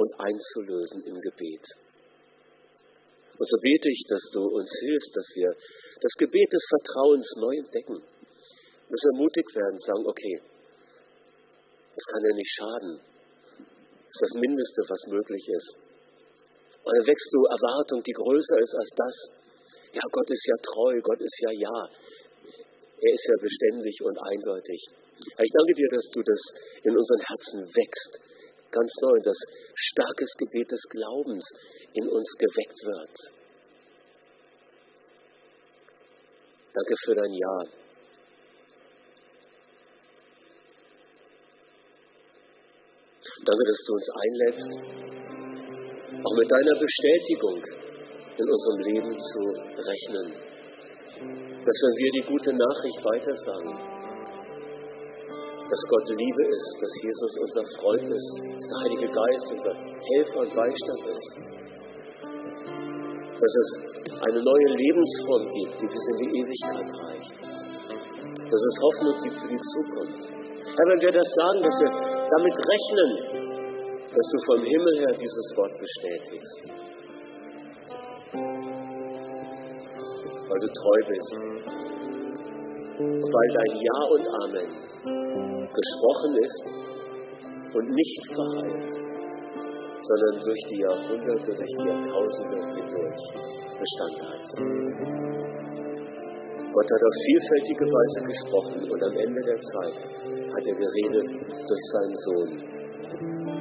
[0.00, 1.64] und einzulösen im Gebet.
[3.36, 5.52] Und so bete ich, dass du uns hilfst, dass wir
[6.00, 10.40] das Gebet des Vertrauens neu entdecken, dass wir mutig werden, sagen, okay,
[11.92, 13.07] das kann ja nicht schaden,
[14.08, 15.70] ist das Mindeste, was möglich ist.
[16.84, 19.16] Und dann wächst du Erwartung, die größer ist als das.
[19.92, 21.78] Ja, Gott ist ja treu, Gott ist ja ja.
[23.00, 24.80] Er ist ja beständig und eindeutig.
[25.20, 26.42] Ich danke dir, dass du das
[26.82, 28.12] in unseren Herzen wächst.
[28.70, 29.36] Ganz neu, dass
[29.74, 31.44] starkes Gebet des Glaubens
[31.94, 33.16] in uns geweckt wird.
[36.72, 37.77] Danke für dein Ja.
[43.44, 44.70] Danke, dass du uns einlädst,
[46.24, 47.58] auch mit deiner Bestätigung
[48.38, 49.40] in unserem Leben zu
[49.78, 50.26] rechnen.
[51.64, 53.98] Dass wenn wir die gute Nachricht weitersagen,
[55.68, 60.38] dass Gott Liebe ist, dass Jesus unser Freund ist, dass der Heilige Geist unser Helfer
[60.40, 61.28] und Beistand ist.
[63.38, 63.68] Dass es
[64.08, 67.36] eine neue Lebensform gibt, die bis in die Ewigkeit reicht.
[68.48, 70.47] Dass es Hoffnung gibt für die Zukunft.
[70.66, 71.90] Herr, wenn wir das sagen, dass wir
[72.30, 73.10] damit rechnen,
[74.10, 76.60] dass du vom Himmel her dieses Wort bestätigst.
[80.48, 81.32] Weil du treu bist.
[82.98, 84.88] Weil dein Ja und Amen
[85.72, 86.64] gesprochen ist
[87.74, 88.92] und nicht verheilt,
[90.00, 93.22] sondern durch die Jahrhunderte, durch die Jahrtausende hindurch
[93.78, 95.47] Bestand hat.
[96.78, 101.26] Gott hat auf vielfältige Weise gesprochen und am Ende der Zeit hat er geredet
[101.66, 102.50] durch seinen Sohn.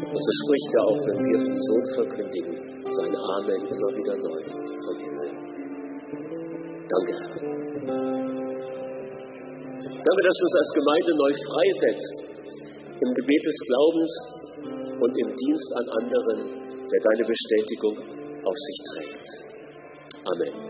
[0.06, 2.54] Und so spricht er auch, wenn wir den Sohn verkündigen,
[2.86, 4.38] sein Amen immer wieder neu
[4.86, 5.34] vom Himmel.
[6.94, 7.34] Danke, Herr.
[9.82, 12.14] Danke, dass du uns als Gemeinde neu freisetzt
[13.02, 14.14] im Gebet des Glaubens
[15.02, 16.40] und im Dienst an anderen,
[16.86, 17.98] der deine Bestätigung
[18.46, 19.26] auf sich trägt.
[20.22, 20.67] Amen.